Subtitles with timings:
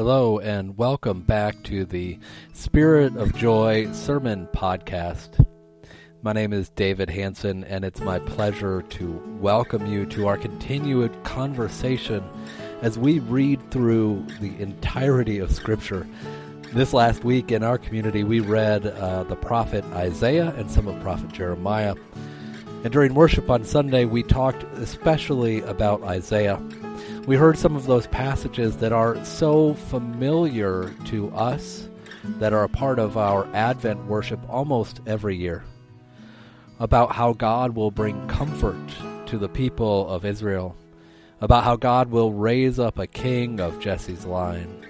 [0.00, 2.18] Hello, and welcome back to the
[2.54, 5.44] Spirit of Joy Sermon Podcast.
[6.22, 11.12] My name is David Hanson, and it's my pleasure to welcome you to our continued
[11.24, 12.24] conversation
[12.80, 16.08] as we read through the entirety of Scripture.
[16.72, 20.98] This last week in our community, we read uh, the prophet Isaiah and some of
[21.02, 21.94] prophet Jeremiah.
[22.84, 26.58] And during worship on Sunday, we talked especially about Isaiah
[27.26, 31.88] we heard some of those passages that are so familiar to us,
[32.38, 35.64] that are a part of our Advent worship almost every year,
[36.78, 38.76] about how God will bring comfort
[39.26, 40.76] to the people of Israel,
[41.40, 44.86] about how God will raise up a king of Jesse's line,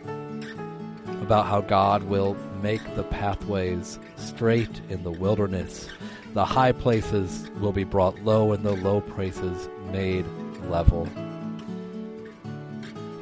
[1.22, 5.88] about how God will make the pathways straight in the wilderness.
[6.32, 10.24] The high places will be brought low, and the low places made
[10.68, 11.08] level.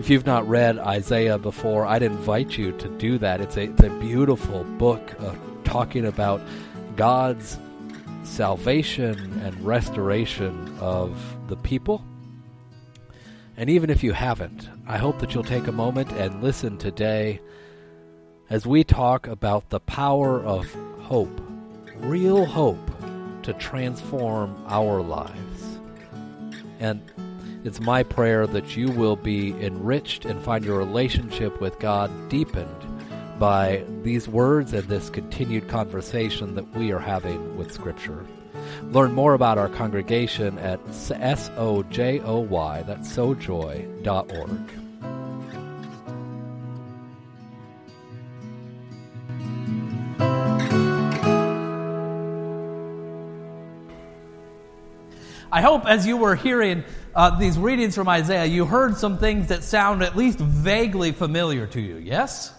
[0.09, 3.43] If you've not read Isaiah before, I'd invite you to do that.
[3.43, 6.41] It's a, it's a beautiful book of talking about
[6.97, 7.59] God's
[8.23, 11.15] salvation and restoration of
[11.49, 12.03] the people.
[13.59, 17.43] And even if you haven't, I hope that you'll take a moment and listen today
[18.49, 21.39] as we talk about the power of hope,
[21.97, 22.91] real hope,
[23.43, 25.79] to transform our lives.
[26.81, 27.03] And
[27.65, 32.69] it's my prayer that you will be enriched and find your relationship with God deepened
[33.39, 38.25] by these words and this continued conversation that we are having with Scripture.
[38.91, 44.78] Learn more about our congregation at S-O-J-O-Y, that's sojoy.org.
[55.51, 59.49] I hope as you were hearing uh, these readings from Isaiah, you heard some things
[59.49, 62.53] that sound at least vaguely familiar to you, yes?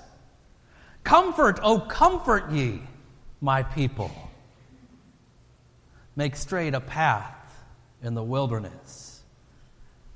[1.03, 2.81] Comfort, oh, comfort ye,
[3.41, 4.11] my people.
[6.16, 7.35] Make straight a path
[8.01, 9.21] in the wilderness.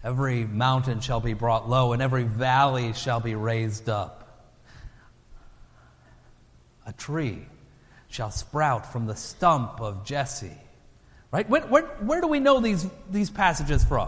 [0.04, 4.50] Every mountain shall be brought low, and every valley shall be raised up.
[6.86, 7.46] A tree
[8.10, 10.58] shall sprout from the stump of Jesse.
[11.34, 11.50] Right?
[11.50, 14.08] Where, where, where do we know these, these passages from?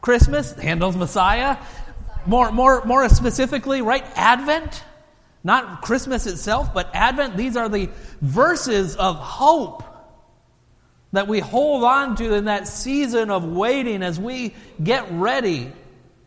[0.00, 1.58] Christmas, Handel's Messiah.
[2.26, 4.04] More, more, more specifically, right?
[4.16, 4.82] Advent.
[5.44, 7.36] Not Christmas itself, but Advent.
[7.36, 7.88] These are the
[8.20, 9.84] verses of hope
[11.12, 15.70] that we hold on to in that season of waiting as we get ready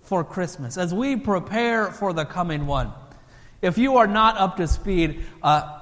[0.04, 2.94] for Christmas, as we prepare for the coming one.
[3.62, 5.77] If you are not up to speed uh,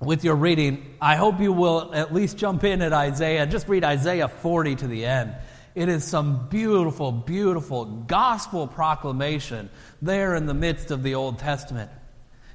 [0.00, 3.46] with your reading, I hope you will at least jump in at Isaiah.
[3.46, 5.34] Just read Isaiah 40 to the end.
[5.74, 9.70] It is some beautiful, beautiful gospel proclamation
[10.02, 11.90] there in the midst of the Old Testament.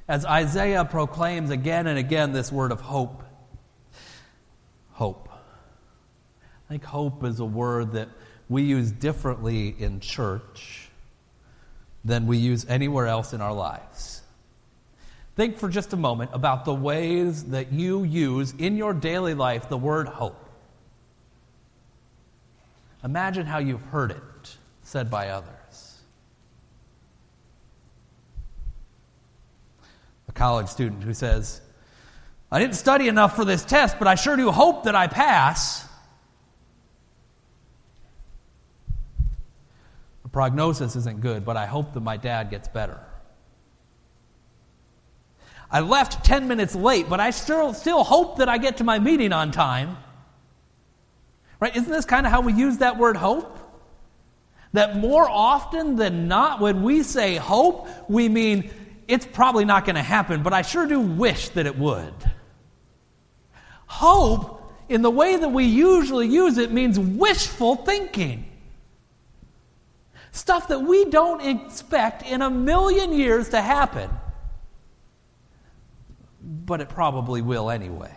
[0.08, 3.24] As Isaiah proclaims again and again this word of hope.
[4.94, 5.30] Hope.
[5.32, 8.10] I think hope is a word that
[8.50, 10.90] we use differently in church
[12.04, 14.22] than we use anywhere else in our lives.
[15.35, 19.68] Think for just a moment about the ways that you use in your daily life
[19.68, 20.41] the word hope.
[23.03, 26.00] Imagine how you've heard it said by others.
[30.29, 31.62] A college student who says,
[32.50, 35.85] I didn't study enough for this test, but I sure do hope that I pass.
[40.23, 43.00] The prognosis isn't good, but I hope that my dad gets better.
[45.75, 48.97] I left 10 minutes late, but I still, still hope that I get to my
[48.97, 49.97] meeting on time.
[51.59, 51.75] Right?
[51.75, 53.59] Isn't this kind of how we use that word hope?
[54.72, 58.72] That more often than not, when we say hope, we mean
[59.09, 62.14] it's probably not going to happen, but I sure do wish that it would.
[63.85, 68.46] Hope, in the way that we usually use it, means wishful thinking.
[70.32, 74.09] Stuff that we don't expect in a million years to happen,
[76.46, 78.14] but it probably will anyway.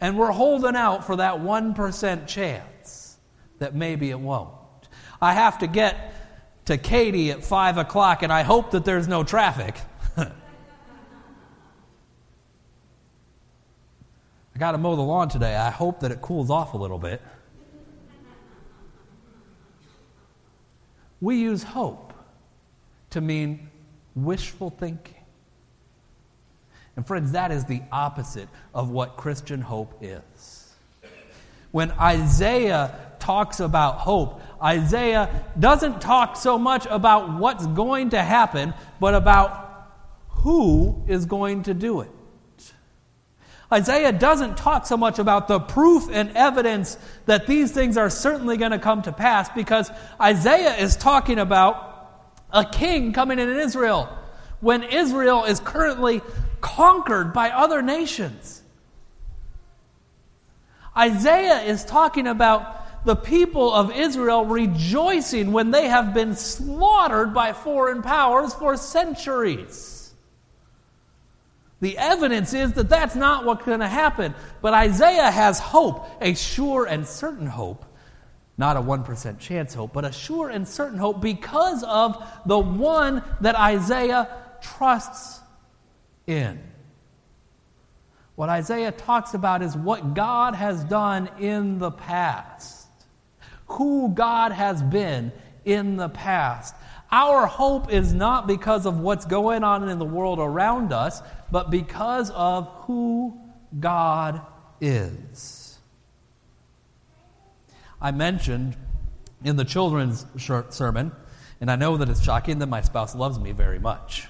[0.00, 3.16] And we're holding out for that 1% chance
[3.58, 4.50] that maybe it won't.
[5.20, 6.14] I have to get
[6.66, 9.76] to Katy at 5 o'clock, and I hope that there's no traffic.
[10.16, 10.30] I
[14.58, 15.54] got to mow the lawn today.
[15.54, 17.22] I hope that it cools off a little bit.
[21.20, 22.12] We use hope
[23.10, 23.70] to mean
[24.14, 25.14] wishful thinking.
[26.96, 30.74] And friends, that is the opposite of what Christian hope is.
[31.70, 38.72] When Isaiah talks about hope, Isaiah doesn't talk so much about what's going to happen,
[38.98, 39.90] but about
[40.28, 42.10] who is going to do it.
[43.70, 46.96] Isaiah doesn't talk so much about the proof and evidence
[47.26, 49.90] that these things are certainly going to come to pass because
[50.20, 54.08] Isaiah is talking about a king coming in Israel
[54.60, 56.22] when Israel is currently
[56.66, 58.60] conquered by other nations.
[60.96, 67.52] Isaiah is talking about the people of Israel rejoicing when they have been slaughtered by
[67.52, 70.12] foreign powers for centuries.
[71.80, 74.34] The evidence is that that's not what's going to happen.
[74.60, 77.84] But Isaiah has hope, a sure and certain hope.
[78.58, 83.22] Not a 1% chance hope, but a sure and certain hope because of the one
[83.42, 84.28] that Isaiah
[84.60, 85.40] trusts
[86.26, 86.60] in.
[88.34, 92.88] What Isaiah talks about is what God has done in the past,
[93.66, 95.32] who God has been
[95.64, 96.74] in the past.
[97.10, 101.70] Our hope is not because of what's going on in the world around us, but
[101.70, 103.38] because of who
[103.78, 104.42] God
[104.80, 105.78] is.
[108.00, 108.76] I mentioned
[109.44, 110.26] in the children's
[110.70, 111.12] sermon,
[111.60, 114.28] and I know that it's shocking that my spouse loves me very much.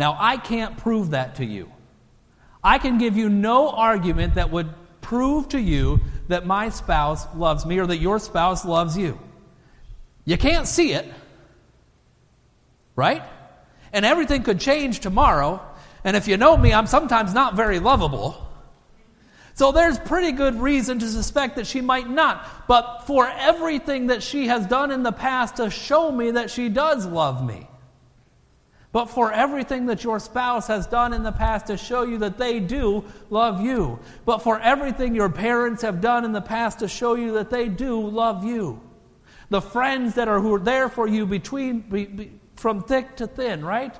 [0.00, 1.70] Now, I can't prove that to you.
[2.64, 7.66] I can give you no argument that would prove to you that my spouse loves
[7.66, 9.20] me or that your spouse loves you.
[10.24, 11.04] You can't see it,
[12.96, 13.22] right?
[13.92, 15.60] And everything could change tomorrow.
[16.02, 18.48] And if you know me, I'm sometimes not very lovable.
[19.52, 22.66] So there's pretty good reason to suspect that she might not.
[22.66, 26.70] But for everything that she has done in the past to show me that she
[26.70, 27.66] does love me,
[28.92, 32.38] but for everything that your spouse has done in the past to show you that
[32.38, 34.00] they do love you.
[34.24, 37.68] But for everything your parents have done in the past to show you that they
[37.68, 38.80] do love you.
[39.48, 43.28] The friends that are who are there for you between be, be, from thick to
[43.28, 43.96] thin, right?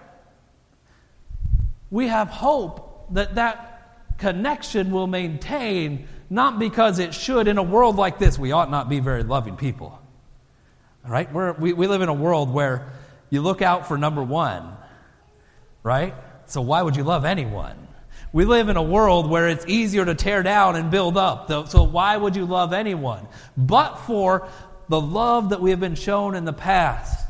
[1.90, 3.70] We have hope that that
[4.18, 8.88] connection will maintain not because it should in a world like this we ought not
[8.88, 9.98] be very loving people
[11.08, 12.92] right We're, we, we live in a world where
[13.30, 14.76] you look out for number one
[15.82, 16.14] right?
[16.46, 17.76] So why would you love anyone?
[18.32, 21.48] We live in a world where it's easier to tear down and build up.
[21.68, 23.26] So why would you love anyone?
[23.56, 24.48] But for
[24.88, 27.26] the love that we have been shown in the past.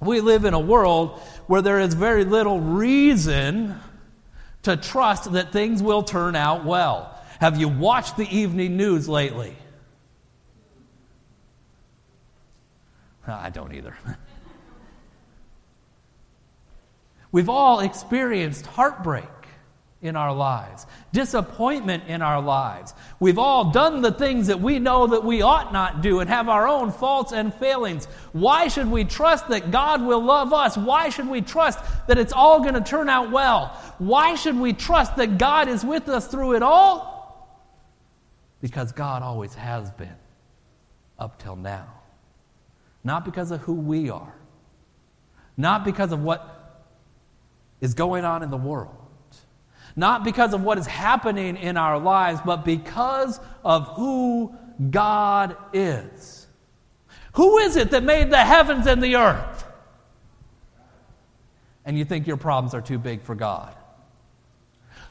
[0.00, 3.80] We live in a world where there is very little reason
[4.64, 7.16] to trust that things will turn out well.
[7.40, 9.56] Have you watched the evening news lately?
[13.26, 13.96] I don't either.
[17.32, 19.24] We've all experienced heartbreak
[20.02, 22.94] in our lives, disappointment in our lives.
[23.18, 26.48] We've all done the things that we know that we ought not do and have
[26.48, 28.06] our own faults and failings.
[28.32, 30.76] Why should we trust that God will love us?
[30.76, 31.78] Why should we trust
[32.08, 33.68] that it's all going to turn out well?
[33.98, 37.14] Why should we trust that God is with us through it all?
[38.60, 40.16] Because God always has been
[41.18, 41.88] up till now.
[43.02, 44.34] Not because of who we are,
[45.56, 46.55] not because of what
[47.80, 48.94] is going on in the world.
[49.94, 54.54] Not because of what is happening in our lives, but because of who
[54.90, 56.46] God is.
[57.34, 59.64] Who is it that made the heavens and the earth?
[61.84, 63.74] And you think your problems are too big for God.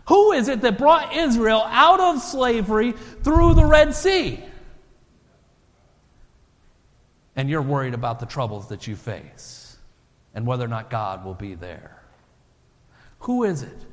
[0.07, 4.39] Who is it that brought Israel out of slavery through the Red Sea?
[7.35, 9.77] And you're worried about the troubles that you face
[10.33, 12.01] and whether or not God will be there.
[13.25, 13.85] Who is it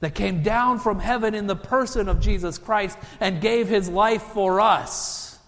[0.00, 4.22] that came down from heaven in the person of Jesus Christ and gave his life
[4.22, 5.38] for us?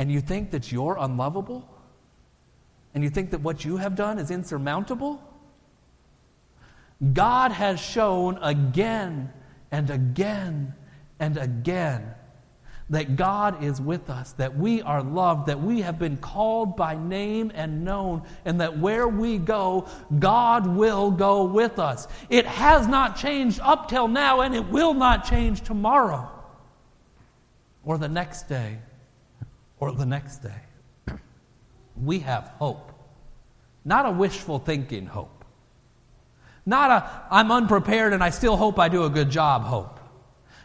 [0.00, 1.68] And you think that you're unlovable?
[2.92, 5.22] And you think that what you have done is insurmountable?
[7.12, 9.32] God has shown again
[9.70, 10.74] and again
[11.20, 12.15] and again
[12.90, 16.94] that God is with us, that we are loved, that we have been called by
[16.96, 19.88] name and known, and that where we go,
[20.18, 22.06] God will go with us.
[22.30, 26.30] It has not changed up till now, and it will not change tomorrow,
[27.84, 28.78] or the next day,
[29.80, 30.60] or the next day.
[32.00, 32.92] We have hope,
[33.84, 35.44] not a wishful thinking hope,
[36.66, 39.98] not a I'm unprepared and I still hope I do a good job hope.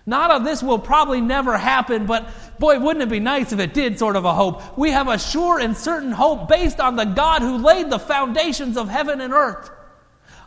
[0.05, 2.29] Not of this will probably never happen, but
[2.59, 4.77] boy, wouldn't it be nice if it did, sort of a hope.
[4.77, 8.77] We have a sure and certain hope based on the God who laid the foundations
[8.77, 9.69] of heaven and earth.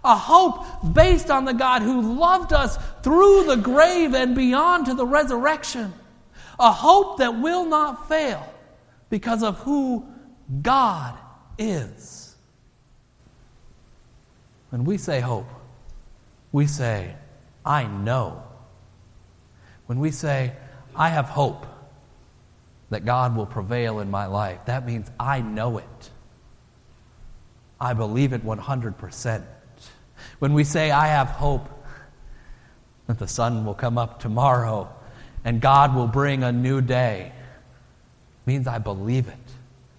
[0.05, 4.95] A hope based on the God who loved us through the grave and beyond to
[4.95, 5.95] the resurrection.
[6.59, 8.53] a hope that will not fail
[9.11, 10.07] because of who
[10.63, 11.17] God
[11.59, 12.37] is.
[14.71, 15.49] When we say hope,
[16.53, 17.15] we say,
[17.65, 18.43] I know.
[19.87, 20.53] When we say,
[20.95, 21.67] I have hope
[22.91, 26.11] that God will prevail in my life, that means I know it.
[27.81, 29.45] I believe it 100%.
[30.39, 31.69] When we say, I have hope
[33.07, 34.89] that the sun will come up tomorrow
[35.45, 37.33] and God will bring a new day,
[38.47, 39.35] means I believe it.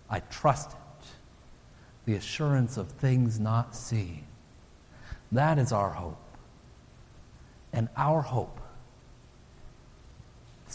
[0.09, 1.07] I trust it.
[2.05, 4.23] The assurance of things not seen.
[5.31, 6.21] That is our hope.
[7.73, 8.59] And our hope,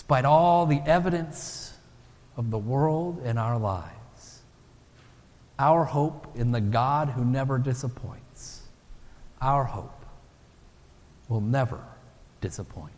[0.00, 1.74] despite all the evidence
[2.34, 4.40] of the world in our lives,
[5.58, 8.62] our hope in the God who never disappoints,
[9.42, 10.06] our hope
[11.28, 11.78] will never
[12.40, 12.94] disappoint.